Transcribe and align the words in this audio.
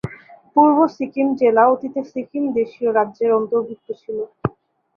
পূর্ব 0.55 0.77
সিকিম 0.95 1.27
জেলা 1.39 1.63
অতীতে 1.73 2.01
সিকিম 2.11 2.43
দেশীয় 2.57 2.89
রাজ্যের 2.91 3.31
অন্তর্ভুক্ত 3.39 3.87
ছিল। 4.01 4.17